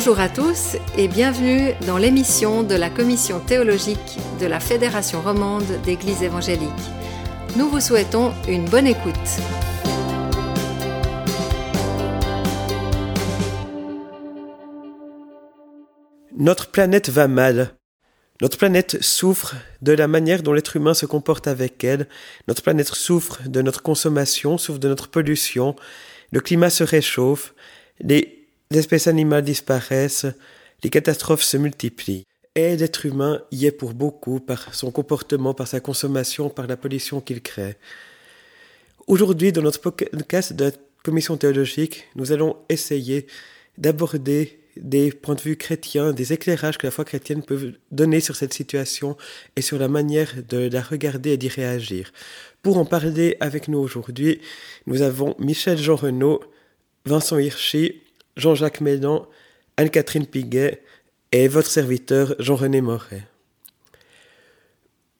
[0.00, 3.98] Bonjour à tous et bienvenue dans l'émission de la Commission théologique
[4.40, 6.70] de la Fédération romande d'Églises évangéliques.
[7.56, 9.12] Nous vous souhaitons une bonne écoute.
[16.36, 17.74] Notre planète va mal.
[18.40, 22.06] Notre planète souffre de la manière dont l'être humain se comporte avec elle.
[22.46, 25.74] Notre planète souffre de notre consommation, souffre de notre pollution.
[26.30, 27.52] Le climat se réchauffe.
[27.98, 28.37] Les
[28.70, 30.26] les espèces animales disparaissent,
[30.82, 32.24] les catastrophes se multiplient.
[32.54, 36.76] Et l'être humain y est pour beaucoup par son comportement, par sa consommation, par la
[36.76, 37.76] pollution qu'il crée.
[39.06, 40.70] Aujourd'hui, dans notre podcast de la
[41.04, 43.26] Commission théologique, nous allons essayer
[43.78, 48.36] d'aborder des points de vue chrétiens, des éclairages que la foi chrétienne peut donner sur
[48.36, 49.16] cette situation
[49.56, 52.12] et sur la manière de la regarder et d'y réagir.
[52.62, 54.40] Pour en parler avec nous aujourd'hui,
[54.86, 56.40] nous avons Michel Jean Renaud,
[57.06, 58.02] Vincent Hirschi,
[58.38, 59.28] Jean-Jacques Médan,
[59.76, 60.82] Anne-Catherine Piguet
[61.32, 63.26] et votre serviteur Jean-René Moret.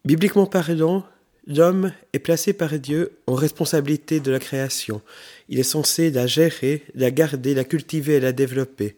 [0.04, 1.04] Bibliquement parlant,
[1.46, 5.02] l'homme est placé par Dieu en responsabilité de la création.
[5.50, 8.96] Il est censé la gérer, la garder, la cultiver et la développer.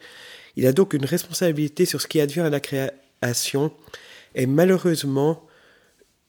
[0.56, 3.72] Il a donc une responsabilité sur ce qui advient à la création
[4.34, 5.46] et malheureusement,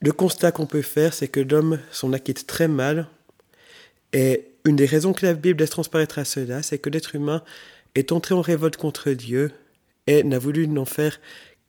[0.02, 3.08] le constat qu'on peut faire, c'est que l'homme s'en acquitte très mal.
[4.14, 7.44] Et une des raisons que la Bible laisse transparaître à cela, c'est que l'être humain
[7.95, 9.52] est entré en révolte contre Dieu
[10.08, 11.20] et n'a voulu n'en faire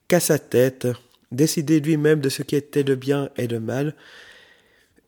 [0.08, 0.88] qu'à sa tête,
[1.30, 3.94] décider lui-même de ce qui était le bien et le mal,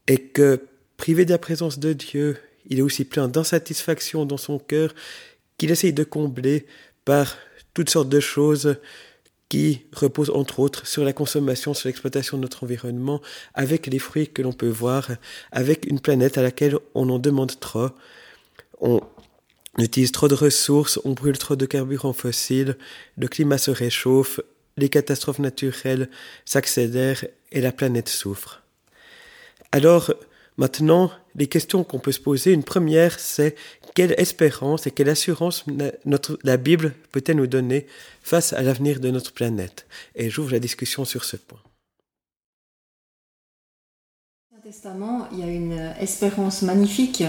[0.06, 0.60] et que,
[0.96, 4.94] privé de la présence de Dieu, il est aussi plein d'insatisfaction dans son cœur
[5.58, 6.66] qu'il essaye de combler
[7.04, 7.36] par
[7.74, 8.76] toutes sortes de choses
[9.48, 13.20] qui reposent entre autres sur la consommation, sur l'exploitation de notre environnement,
[13.52, 15.10] avec les fruits que l'on peut voir,
[15.52, 17.90] avec une planète à laquelle on en demande trop.
[19.77, 22.77] On utilise trop de ressources, on brûle trop de carburants fossiles,
[23.17, 24.40] le climat se réchauffe,
[24.77, 26.08] les catastrophes naturelles
[26.45, 28.63] s'accélèrent et la planète souffre.
[29.73, 30.13] Alors,
[30.57, 33.57] maintenant, les questions qu'on peut se poser, une première, c'est
[33.95, 35.64] quelle espérance et quelle assurance
[36.05, 37.86] notre, la Bible peut-elle nous donner
[38.23, 39.86] face à l'avenir de notre planète?
[40.14, 41.61] Et j'ouvre la discussion sur ce point.
[44.64, 47.23] Testament, il y a une espérance magnifique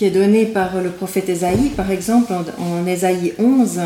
[0.00, 3.80] qui est donné par le prophète Ésaïe, par exemple, en, Ésaïe 11.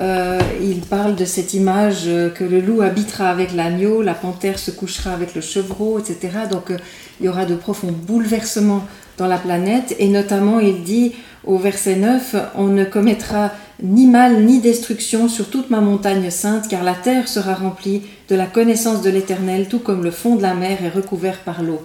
[0.00, 4.70] Euh, il parle de cette image que le loup habitera avec l'agneau, la panthère se
[4.70, 6.30] couchera avec le chevreau, etc.
[6.50, 6.78] Donc euh,
[7.20, 8.86] il y aura de profonds bouleversements
[9.18, 9.94] dans la planète.
[9.98, 11.12] Et notamment, il dit
[11.44, 13.52] au verset 9, On ne commettra
[13.82, 18.00] ni mal ni destruction sur toute ma montagne sainte, car la terre sera remplie
[18.30, 21.62] de la connaissance de l'Éternel, tout comme le fond de la mer est recouvert par
[21.62, 21.82] l'eau.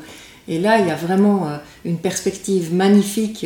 [0.49, 3.45] Et là, il y a vraiment euh, une perspective magnifique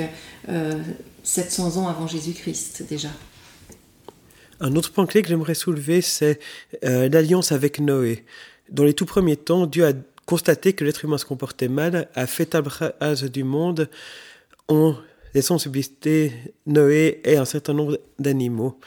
[1.23, 3.09] 700 euh, ans avant Jésus-Christ déjà.
[4.61, 6.39] Un autre point clé que j'aimerais soulever, c'est
[6.85, 8.23] euh, l'alliance avec Noé.
[8.69, 9.91] Dans les tout premiers temps, Dieu a
[10.25, 12.71] constaté que l'être humain se comportait mal, a fait table
[13.33, 13.89] du monde
[14.69, 14.95] en
[15.33, 16.31] laissant subsister
[16.65, 18.79] Noé et un certain nombre d'animaux.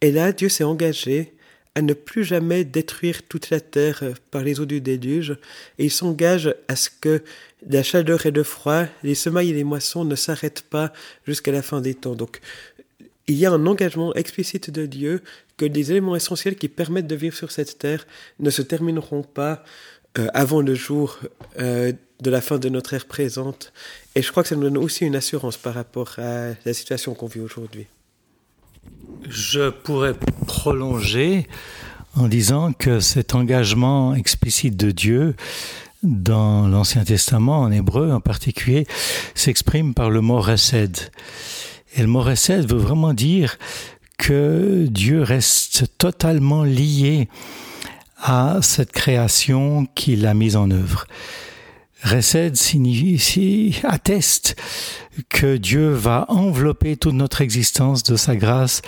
[0.00, 1.34] Et là, Dieu s'est engagé
[1.76, 4.02] à ne plus jamais détruire toute la terre
[4.32, 5.36] par les eaux du déluge,
[5.78, 7.22] et il s'engage à ce que
[7.68, 10.92] la chaleur et le froid, les semailles et les moissons ne s'arrêtent pas
[11.26, 12.14] jusqu'à la fin des temps.
[12.14, 12.40] Donc,
[13.26, 15.22] il y a un engagement explicite de Dieu
[15.56, 18.06] que les éléments essentiels qui permettent de vivre sur cette terre
[18.38, 19.62] ne se termineront pas
[20.18, 21.18] euh, avant le jour
[21.58, 23.72] euh, de la fin de notre ère présente.
[24.14, 27.14] Et je crois que ça nous donne aussi une assurance par rapport à la situation
[27.14, 27.86] qu'on vit aujourd'hui.
[29.28, 30.14] Je pourrais
[30.46, 31.46] prolonger
[32.16, 35.36] en disant que cet engagement explicite de Dieu
[36.02, 38.86] dans l'Ancien Testament, en hébreu en particulier,
[39.34, 41.10] s'exprime par le mot resed.
[41.96, 43.58] Et le mot resed veut vraiment dire
[44.18, 47.28] que Dieu reste totalement lié
[48.22, 51.06] à cette création qu'il a mise en œuvre.
[52.02, 54.56] Resed signifie, atteste
[55.28, 58.82] que Dieu va envelopper toute notre existence de sa grâce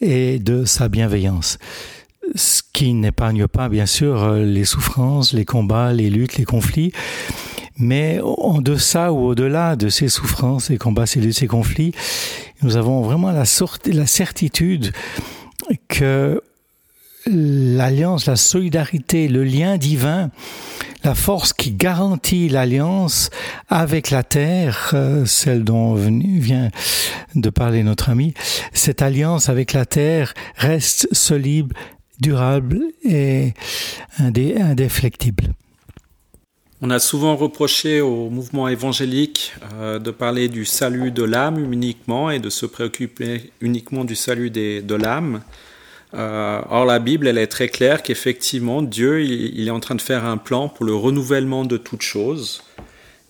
[0.00, 1.58] et de sa bienveillance.
[2.34, 6.92] Ce qui n'épargne pas, bien sûr, les souffrances, les combats, les luttes, les conflits,
[7.78, 11.92] mais en deçà ou au-delà de ces souffrances, ces combats, ces luttes, ces conflits,
[12.62, 13.44] nous avons vraiment la,
[13.86, 14.92] la certitude
[15.88, 16.42] que
[17.26, 20.30] l'alliance, la solidarité, le lien divin,
[21.04, 23.30] la force qui garantit l'alliance
[23.68, 26.70] avec la terre, euh, celle dont vient
[27.34, 28.34] de parler notre ami,
[28.72, 31.72] cette alliance avec la terre reste solide,
[32.20, 33.54] durable et
[34.18, 35.44] indéflectible.
[36.80, 42.30] On a souvent reproché au mouvement évangélique euh, de parler du salut de l'âme uniquement
[42.30, 45.42] et de se préoccuper uniquement du salut de l'âme.
[46.14, 50.00] Euh, or, la Bible, elle est très claire qu'effectivement, Dieu, il, est en train de
[50.00, 52.62] faire un plan pour le renouvellement de toutes choses.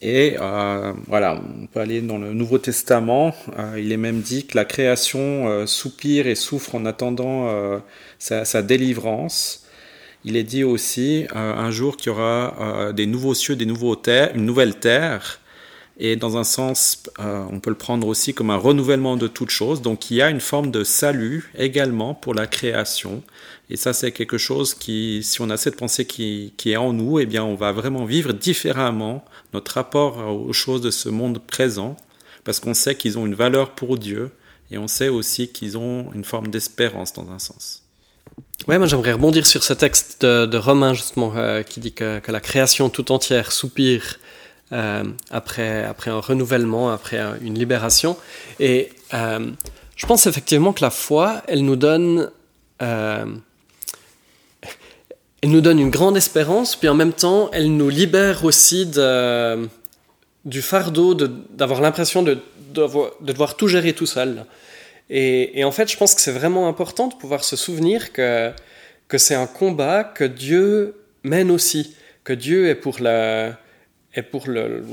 [0.00, 3.35] Et euh, voilà, on peut aller dans le Nouveau Testament.
[3.59, 7.49] Euh, il est même dit que la création soupire et souffre en attendant
[8.19, 9.67] sa, sa, délivrance.
[10.25, 14.31] Il est dit aussi un jour qu'il y aura des nouveaux cieux, des nouveaux terres,
[14.35, 15.41] une nouvelle terre
[15.99, 19.50] et dans un sens, euh, on peut le prendre aussi comme un renouvellement de toute
[19.50, 19.83] chose.
[19.83, 23.23] Donc il y a une forme de salut également pour la création.
[23.69, 27.19] Et ça, c'est quelque chose qui, si on a cette pensée qui, est en nous,
[27.19, 31.97] eh bien, on va vraiment vivre différemment notre rapport aux choses de ce monde présent,
[32.45, 34.31] parce qu'on sait qu'ils ont une valeur pour Dieu,
[34.71, 37.83] et on sait aussi qu'ils ont une forme d'espérance dans un sens.
[38.67, 42.21] Ouais, moi j'aimerais rebondir sur ce texte de, de Romain justement euh, qui dit que,
[42.27, 44.19] la création tout entière soupire
[44.73, 48.17] euh, après, après un renouvellement, après une libération.
[48.61, 49.50] Et euh,
[49.97, 52.31] je pense effectivement que la foi, elle nous donne,
[52.82, 53.25] euh,
[55.43, 59.69] elle nous donne une grande espérance, puis en même temps, elle nous libère aussi de,
[60.44, 62.38] du fardeau d'avoir l'impression de,
[62.75, 62.87] de,
[63.21, 64.44] de, devoir tout gérer tout seul.
[65.09, 68.53] Et, et en fait, je pense que c'est vraiment important de pouvoir se souvenir que,
[69.09, 70.94] que c'est un combat que Dieu
[71.25, 71.94] mène aussi,
[72.25, 73.56] que Dieu est pour la
[74.15, 74.85] et pour, le,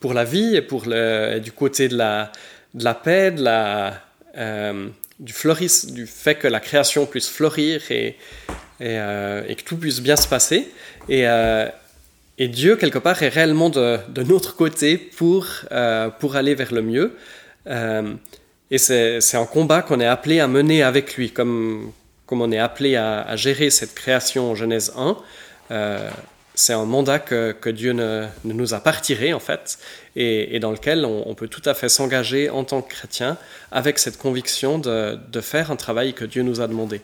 [0.00, 2.32] pour la vie et pour le, du côté de la,
[2.74, 3.94] de la paix, de la,
[4.36, 5.32] euh, du,
[5.92, 8.14] du fait que la création puisse fleurir et, et,
[8.80, 10.70] euh, et que tout puisse bien se passer.
[11.08, 11.66] Et, euh,
[12.38, 15.46] et Dieu, quelque part, est réellement de, de notre côté pour,
[16.20, 17.16] pour aller vers le mieux.
[18.70, 21.90] et c'est un combat qu'on est appelé à mener avec lui, comme,
[22.26, 25.16] comme on est appelé à, à gérer cette création en Genèse 1
[26.58, 29.78] c'est un mandat que, Dieu ne, nous a pas retiré, en fait,
[30.16, 33.36] et, dans lequel on, peut tout à fait s'engager en tant que chrétien
[33.70, 37.00] avec cette conviction de, faire un travail que Dieu nous a demandé.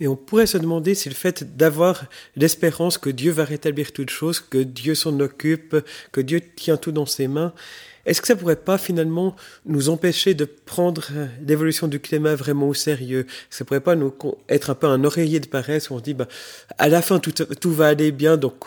[0.00, 2.04] Et on pourrait se demander si le fait d'avoir
[2.34, 5.76] l'espérance que Dieu va rétablir toutes choses, que Dieu s'en occupe,
[6.10, 7.52] que Dieu tient tout dans ses mains,
[8.06, 9.36] est-ce que ça pourrait pas finalement
[9.66, 11.04] nous empêcher de prendre
[11.46, 13.26] l'évolution du climat vraiment au sérieux?
[13.50, 14.12] Ça pourrait pas nous
[14.48, 16.26] être un peu un oreiller de paresse où on se dit bah
[16.78, 18.64] à la fin tout, tout va aller bien donc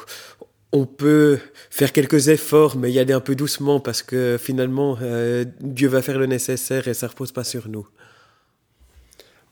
[0.71, 1.39] on peut
[1.71, 6.03] faire quelques efforts mais y aller un peu doucement parce que finalement euh, Dieu va
[6.03, 7.87] faire le nécessaire et ça repose pas sur nous?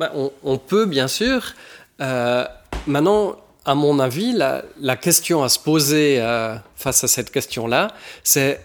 [0.02, 1.54] Bah, on, peut bien sûr.
[2.02, 2.44] Euh,
[2.88, 7.90] maintenant, à mon avis, la, question à se poser euh, face à cette question-là,
[8.24, 8.60] c'est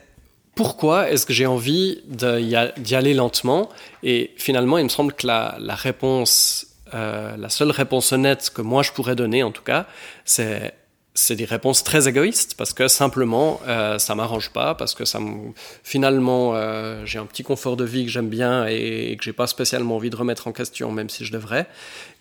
[0.55, 3.69] pourquoi est-ce que j'ai envie d'y aller lentement?
[4.03, 8.63] Et finalement, il me semble que la, la réponse, euh, la seule réponse honnête que
[8.63, 9.85] moi je pourrais donner, en tout cas,
[10.25, 10.73] c'est
[11.17, 15.19] c'est des réponses très égoïstes parce que simplement euh, ça m'arrange pas parce que ça
[15.19, 15.53] me...
[15.83, 19.33] finalement euh, j'ai un petit confort de vie que j'aime bien et, et que j'ai
[19.33, 21.67] pas spécialement envie de remettre en question même si je devrais.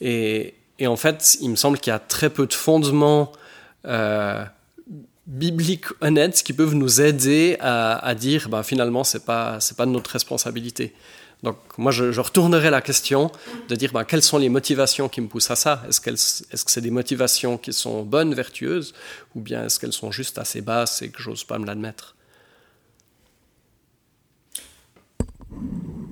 [0.01, 0.55] Et,
[0.85, 3.31] en fait il me semble qu'il y a très peu de fondements
[3.85, 4.43] euh,
[5.27, 9.85] bibliques honnêtes qui peuvent nous aider à, à dire bah, finalement c'est pas c'est pas
[9.85, 10.93] de notre responsabilité
[11.43, 13.31] donc moi je, retournerai la question
[13.69, 15.83] de dire bah, quelles sont les motivations qui me poussent à ça?
[15.87, 18.93] Est-ce qu'elles est-ce que c'est des motivations qui sont bonnes vertueuses
[19.35, 22.15] ou bien est-ce qu'elles sont juste assez basses et que j'ose pas me l'admettre?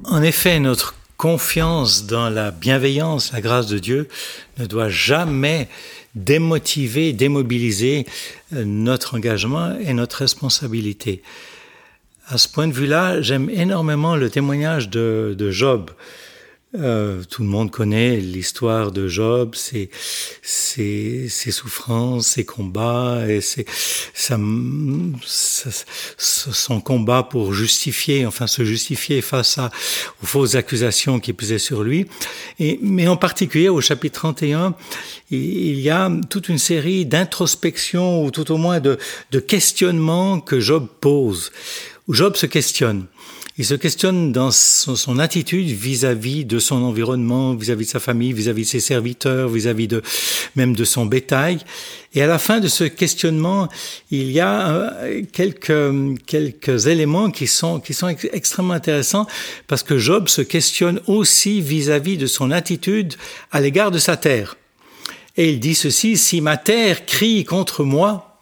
[0.06, 4.10] En effet notre confiance dans la bienveillance la grâce de Dieu
[4.58, 5.70] ne doit jamais
[6.16, 8.06] démotiver, démobiliser
[8.54, 11.24] euh, notre engagement et notre responsabilité.
[12.28, 15.92] À ce point de vue-là, j'aime énormément le témoignage de, de Job.
[16.76, 19.92] Euh, tout le monde connaît l'histoire de Job, ses,
[20.42, 23.66] ses, ses, souffrances, ses combats, et ses,
[24.16, 24.40] sa,
[25.28, 29.70] son combat pour justifier, enfin se justifier face à,
[30.24, 32.08] aux fausses accusations qui pesaient sur lui.
[32.58, 34.74] Et, mais en particulier au chapitre 31,
[35.30, 38.98] il y a toute une série d'introspections ou tout au moins de,
[39.30, 41.52] de questionnements que Job pose.
[42.10, 43.06] Job se questionne.
[43.58, 48.00] Il se questionne dans son, attitude vis-à-vis -vis de son environnement, vis-à-vis -vis de sa
[48.00, 50.02] famille, vis-à-vis -vis de ses serviteurs, vis-à-vis de
[50.56, 51.60] même de son bétail.
[52.14, 53.70] Et à la fin de ce questionnement,
[54.12, 59.28] il y a euh, quelques quelques éléments qui sont qui sont ex extrêmement intéressants
[59.68, 63.14] parce que Job se questionne aussi vis-à-vis -vis de son attitude
[63.52, 64.58] à l'égard de sa terre.
[65.38, 68.33] Et il dit ceci si ma terre crie contre moi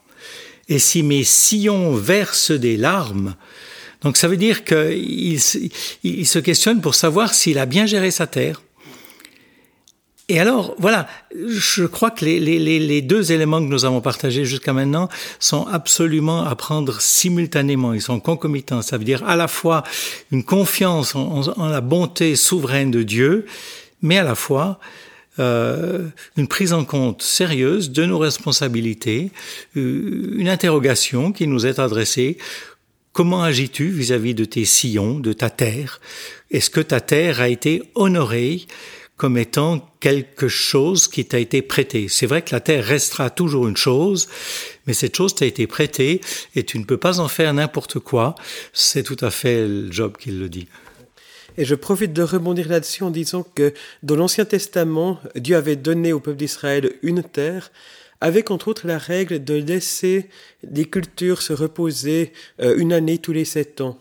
[0.71, 3.35] et si mes sillons versent des larmes,
[4.03, 5.37] donc ça veut dire qu'il
[6.03, 8.61] il se questionne pour savoir s'il a bien géré sa terre.
[10.29, 15.09] Et alors, voilà, je crois que les, deux éléments que nous avons partagés jusqu'à maintenant
[15.41, 17.93] sont absolument à prendre simultanément.
[17.93, 18.81] Ils sont concomitants.
[18.81, 19.83] Ça veut dire à la fois
[20.31, 23.45] une confiance en la bonté souveraine de Dieu,
[24.01, 24.79] mais à la fois
[25.39, 29.31] euh, une prise en compte sérieuse de nos responsabilités,
[29.77, 32.37] euh, une interrogation qui nous est adressée.
[33.13, 36.01] Comment agis-tu vis-à-vis de tes sillons, de ta terre?
[36.49, 38.65] Est-ce que ta terre a été honorée
[39.15, 42.07] comme étant quelque chose qui t'a été prêté?
[42.09, 44.27] C'est vrai que la terre restera toujours une chose,
[44.85, 46.19] mais cette chose t'a été prêtée
[46.55, 48.35] et tu ne peux pas en faire n'importe quoi.
[48.73, 50.67] C'est tout à fait le job qu'il le dit.
[51.57, 56.13] Et je profite de rebondir là-dessus en disant que dans l'Ancien Testament, Dieu avait donné
[56.13, 57.71] au peuple d'Israël une terre,
[58.21, 60.29] avec entre autres la règle de laisser
[60.63, 62.31] les cultures se reposer
[62.61, 63.97] euh, une année tous les sept ans.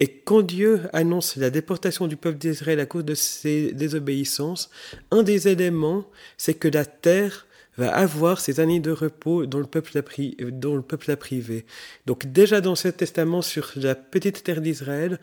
[0.00, 4.70] Et quand Dieu annonce la déportation du peuple d'Israël à cause de ses désobéissances,
[5.10, 6.04] un des éléments,
[6.36, 11.16] c'est que la terre va avoir ses années de repos dont le peuple a, a
[11.16, 11.64] privé.
[12.06, 15.18] Donc déjà dans ce testament sur la petite terre d'Israël,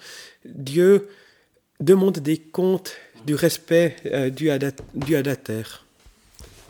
[0.45, 1.07] Dieu
[1.79, 2.93] demande des comptes
[3.25, 4.29] du respect euh,
[5.23, 5.85] la, terre.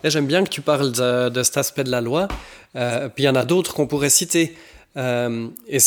[0.03, 2.27] J'aime bien que tu parles de, cet aspect de la loi,
[2.75, 4.55] euh, puis il y en a d'autres qu'on pourrait citer.
[4.95, 5.77] Euh, et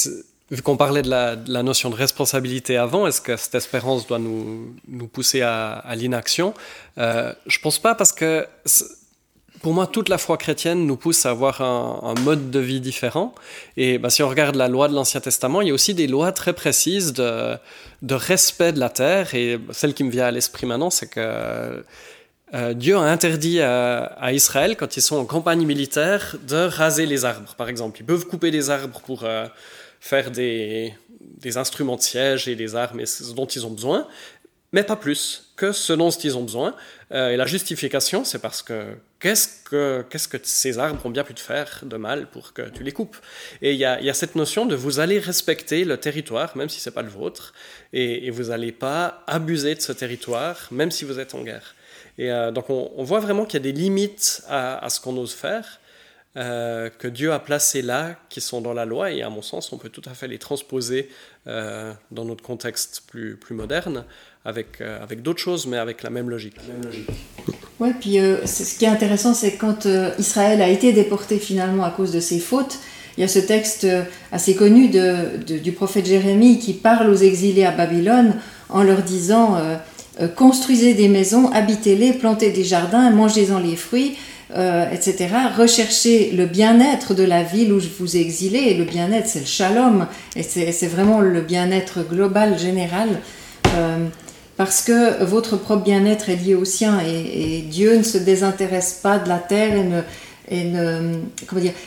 [0.51, 4.75] vu qu'on parlait de la, notion de responsabilité avant, est-ce que cette espérance doit nous,
[4.89, 6.55] nous pousser à, à l'inaction?
[6.99, 8.47] Euh, Je pense pas parce que
[9.61, 13.35] pour moi, toute la foi chrétienne nous pousse à avoir un, mode de vie différent.
[13.77, 16.07] Et bah, si on regarde la loi de l'Ancien Testament, il y a aussi des
[16.07, 17.59] lois très précises de,
[18.11, 19.35] respect de la terre.
[19.35, 21.85] Et celle qui me vient à l'esprit maintenant, c'est que
[22.55, 27.25] euh, Dieu a interdit à, Israël, quand ils sont en campagne militaire, de raser les
[27.25, 28.01] arbres, par exemple.
[28.01, 29.47] Ils peuvent couper des arbres pour euh,
[30.01, 34.07] faire des, des, instruments de siège et des armes et ce dont ils ont besoin,
[34.73, 36.75] mais pas plus que ce dont ils ont besoin.
[37.13, 41.25] Euh, et la justification, c'est parce que qu'est-ce que qu'est-ce que ces arbres ont bien
[41.25, 43.17] pu te faire de mal pour que tu les coupes
[43.61, 46.69] Et il y a, y a, cette notion de vous allez respecter le territoire, même
[46.69, 47.53] si c'est pas le vôtre,
[47.93, 51.75] et, vous n'allez pas abuser de ce territoire, même si vous êtes en guerre.
[52.17, 55.17] Et euh, donc on, voit vraiment qu'il y a des limites à, à ce qu'on
[55.17, 55.81] ose faire.
[56.37, 59.73] Euh, que Dieu a placées là, qui sont dans la loi, et à mon sens,
[59.73, 61.11] on peut tout à fait les transposer
[61.47, 64.05] dans notre contexte plus, plus moderne,
[64.45, 66.57] avec, euh, avec d'autres choses, mais avec la même logique.
[67.79, 71.91] Oui, puis ce qui est intéressant, c'est que quand Israël a été déporté finalement à
[71.91, 72.79] cause de ses fautes,
[73.17, 73.87] il y a ce texte
[74.33, 78.35] assez connu de, du prophète Jérémie qui parle aux exilés à Babylone
[78.69, 79.57] en leur disant
[80.37, 84.19] Construisez des maisons, habitez-les, plantez des jardins, mangez-en les fruits,
[84.57, 85.29] euh, etc.
[85.57, 88.59] Rechercher le bien-être de la ville où vous exilez.
[88.59, 90.09] Et le bien-être, c'est le shalom.
[90.35, 93.09] Et c'est vraiment le bien-être global, général.
[94.61, 97.01] Parce que votre propre bien-être est lié au sien.
[97.01, 99.75] Et, Dieu ne se désintéresse pas de la terre
[100.51, 100.65] et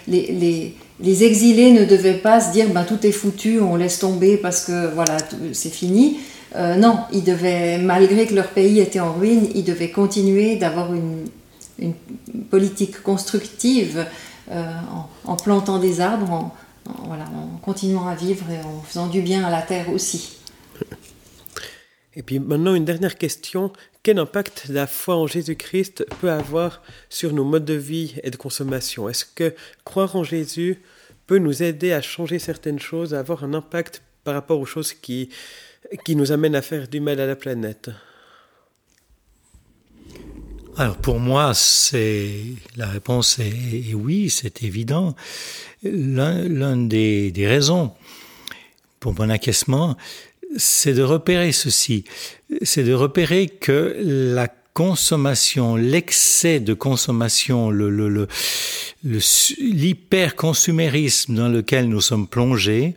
[0.08, 4.66] les, exilés ne devaient pas se dire ben, tout est foutu, on laisse tomber parce
[4.66, 5.18] que voilà,
[5.52, 6.18] c'est fini.
[6.56, 10.92] Euh, non, ils devaient, malgré que leur pays était en ruine, ils devaient continuer d'avoir
[10.96, 11.94] une
[12.50, 14.04] politique constructive
[14.52, 14.64] euh,
[15.26, 16.52] en, plantant des arbres,
[16.90, 20.38] en continuant à vivre et en faisant du bien à la terre aussi.
[22.16, 23.72] Et puis maintenant, une dernière question.
[24.04, 28.36] Quel impact la foi en Jésus-Christ peut avoir sur nos modes de vie et de
[28.36, 29.10] consommation?
[29.10, 29.56] Est-ce que
[29.86, 30.82] croire en Jésus
[31.26, 34.94] peut nous aider à changer certaines choses, à avoir un impact par rapport aux choses
[34.94, 35.30] qui,
[36.06, 37.90] qui nous amènent à faire du mal à la planète?
[40.76, 42.42] Alors pour moi, c'est
[42.76, 45.16] la réponse est, oui, c'est évident.
[45.84, 47.94] L'un des, des raisons
[49.00, 49.96] pour mon acquiescement,
[50.58, 52.04] c'est de repérer ceci,
[52.62, 58.28] c'est de repérer que la consommation, l'excès de consommation, le,
[59.04, 59.10] dans
[61.50, 62.96] lequel nous sommes plongés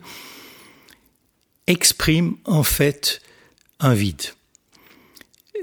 [1.67, 3.21] exprime en fait
[3.79, 4.23] un vide.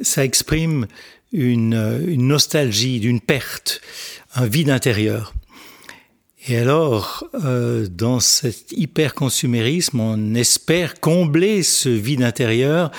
[0.03, 0.87] Ça exprime
[1.33, 3.81] une nostalgie d'une perte,
[4.35, 5.35] un vide intérieur.
[6.47, 12.91] Et alors, euh, dans cet hyper-consumérisme, on espère combler ce vide intérieur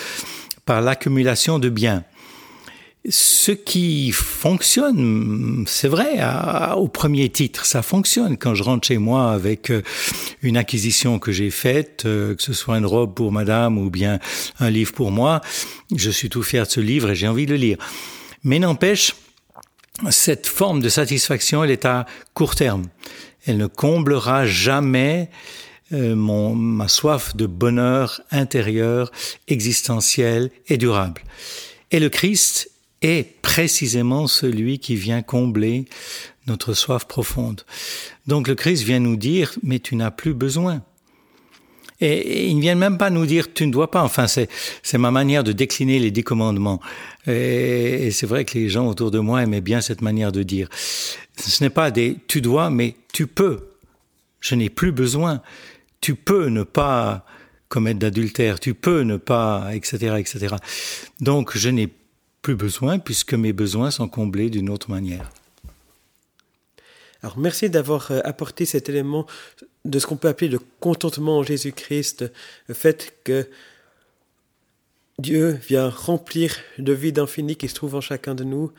[0.66, 2.04] par l'accumulation de biens.
[3.08, 6.20] Ce qui fonctionne, c'est vrai,
[6.76, 8.36] au premier titre, ça fonctionne.
[8.36, 9.84] Quand je rentre chez moi avec euh,
[10.42, 14.18] une acquisition que j'ai faite, euh, que ce soit une robe pour madame ou bien
[14.60, 15.42] un livre pour moi,
[15.96, 17.78] je suis tout fier de ce livre et j'ai envie de le lire.
[18.44, 19.14] Mais n'empêche,
[20.10, 22.88] cette forme de satisfaction, elle est à court terme.
[23.46, 25.30] Elle ne comblera jamais
[25.94, 29.12] euh, ma soif de bonheur intérieur,
[29.48, 31.22] existentiel et durable.
[31.92, 32.72] Et le Christ
[33.02, 35.86] est précisément celui qui vient combler
[36.48, 37.62] notre soif profonde.
[38.28, 40.82] Donc le Christ vient nous dire, mais tu n'as plus besoin.
[42.02, 44.04] Et, ils ne viennent même pas nous dire tu ne dois pas.
[44.04, 46.80] Enfin, c'est ma manière de décliner les dix commandements.
[47.28, 50.70] Et, c'est vrai que les gens autour de moi aimaient bien cette manière de dire.
[51.38, 53.70] Ce n'est pas des tu dois, mais tu peux.
[54.40, 55.42] Je n'ai plus besoin.
[56.02, 57.26] Tu peux ne pas
[57.70, 58.60] commettre d'adultère.
[58.60, 60.56] Tu peux ne pas, etc., etc.
[61.20, 61.90] Donc, je n'ai
[62.42, 65.32] plus besoin puisque mes besoins sont comblés d'une autre manière.
[67.38, 69.26] Merci d'avoir euh, apporté cet élément
[69.84, 72.26] de ce qu'on peut appeler le contentement en Jésus-Christ,
[72.68, 73.48] le fait que
[75.20, 78.72] Dieu vient remplir le vide infini qui se trouve en chacun de nous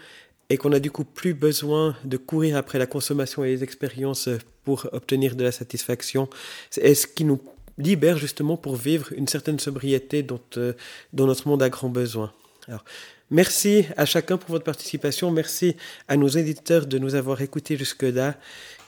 [0.50, 4.28] et qu'on a du coup plus besoin de courir après la consommation et les expériences
[4.64, 6.28] pour obtenir de la satisfaction.
[6.70, 7.40] C'est ce qui nous
[7.78, 10.72] libère justement pour vivre une certaine sobriété dont, euh,
[11.12, 12.32] dont notre monde a grand besoin.
[12.68, 12.84] Alors,
[13.30, 15.32] Merci à chacun pour votre participation.
[15.32, 18.36] Merci à nos éditeurs de nous avoir écoutés jusque-là.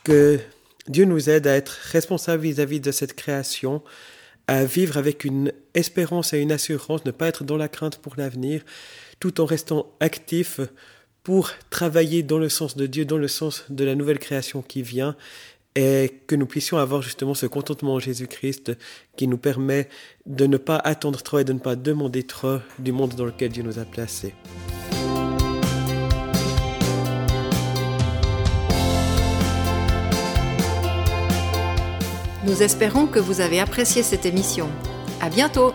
[0.04, 0.38] Que
[0.86, 3.82] Dieu nous aide à être responsables vis-à-vis de cette création,
[4.46, 8.14] à vivre avec une espérance et une assurance, ne pas être dans la crainte pour
[8.16, 8.62] l'avenir,
[9.18, 10.60] tout en restant actifs
[11.24, 14.82] pour travailler dans le sens de Dieu, dans le sens de la nouvelle création qui
[14.82, 15.16] vient,
[15.80, 18.72] et que nous puissions avoir justement ce contentement en Jésus-Christ
[19.16, 19.88] qui nous permet
[20.26, 23.52] de ne pas attendre trop et de ne pas demander trop du monde dans lequel
[23.52, 24.34] Dieu nous a placés.
[32.44, 34.68] Nous espérons que vous avez apprécié cette émission.
[35.20, 35.74] À bientôt!